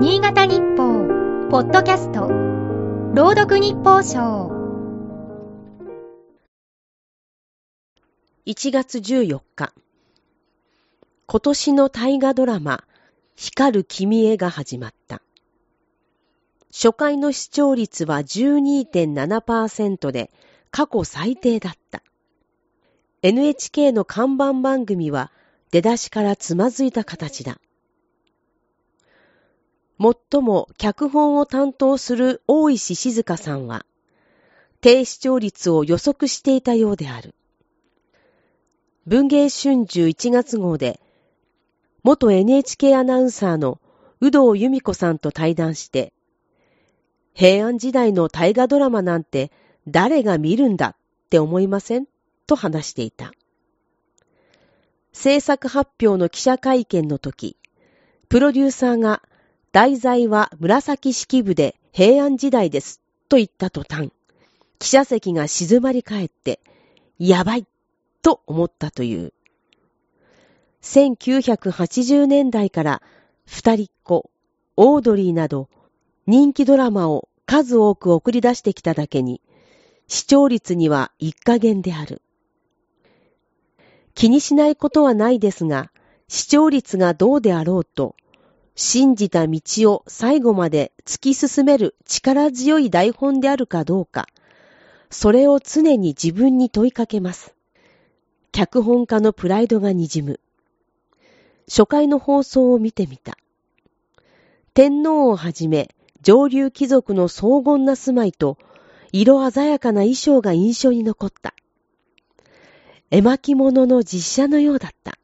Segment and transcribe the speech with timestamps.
[0.00, 2.28] 新潟日報、ポッドキャスト、
[3.20, 4.48] 朗読日報賞。
[8.46, 9.72] 1月14日、
[11.26, 12.84] 今年の大河ドラマ、
[13.34, 15.20] 光る君へが始まった。
[16.70, 20.30] 初回の視聴率は12.7%で
[20.70, 22.04] 過去最低だった。
[23.22, 25.32] NHK の看板番組は
[25.72, 27.58] 出だしからつまずいた形だ。
[29.98, 33.84] もっとも脚本を担当する大石静香さんは、
[34.80, 37.34] 低視聴率を予測していたようである。
[39.06, 41.00] 文芸春秋1月号で、
[42.04, 43.80] 元 NHK アナウンサーの
[44.20, 46.12] 有働由美子さんと対談して、
[47.34, 49.50] 平安時代の大河ドラマなんて
[49.88, 52.06] 誰が見るんだって思いません
[52.46, 53.32] と話していた。
[55.12, 57.56] 制作発表の記者会見の時、
[58.28, 59.22] プロデューサーが
[59.72, 64.10] 題材は紫式部で平安時代ですと言った途端、
[64.78, 66.60] 記者席が静まり返って、
[67.18, 67.66] やばい
[68.22, 69.32] と思ったという。
[70.82, 73.02] 1980年代から
[73.44, 74.30] 二人っ子、
[74.76, 75.68] オードリーなど
[76.26, 79.42] 人気ドラマを数多く送り出してきただけに、
[80.06, 82.22] 視聴率には一加減である。
[84.14, 85.90] 気にしないことはないですが、
[86.28, 88.14] 視聴率がどうであろうと、
[88.80, 89.60] 信じた道
[89.92, 94.28] を最後まで突き進める力強い台本であるかどうか、
[95.10, 97.56] それを常に自分に問いかけます。
[98.52, 100.38] 脚本家のプライドが滲む。
[101.66, 103.36] 初回の放送を見てみた。
[104.74, 105.92] 天皇をはじめ、
[106.22, 108.58] 上流貴族の荘厳な住まいと、
[109.10, 111.52] 色鮮やかな衣装が印象に残った。
[113.10, 115.18] 絵巻物の実写のようだった。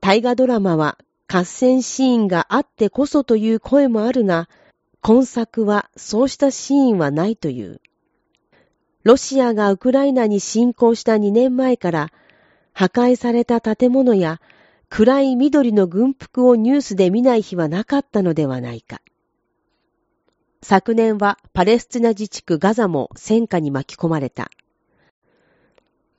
[0.00, 0.96] 大河ドラマは
[1.36, 4.48] 合戦シーンがあってこそという声もあるが、
[5.00, 7.80] 今作はそうしたシーンはないという。
[9.02, 12.12] ロシアがウクライナに侵攻した2年前から
[12.72, 14.40] 破壊された建物や
[14.88, 19.00] 暗い緑の軍服をニュースで見ない日はなかったのではないか。
[20.62, 24.52] 昨年はパレスチナ自治区ガザも戦火に巻き込まれた。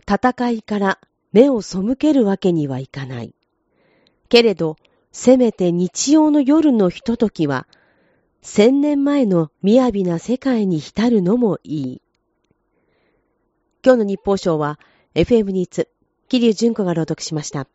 [0.02, 1.00] 戦いから
[1.32, 3.34] 目を背けるわけにはいかない。
[4.28, 4.76] けれど、
[5.18, 7.68] せめて日曜の夜のひとときは、
[8.42, 12.02] 千年前の雅な世界に浸るのもいい。
[13.82, 14.78] 今日の日報賞は、
[15.16, 15.88] FM ニーツ、
[16.28, 17.66] 桐生純子が朗読しました。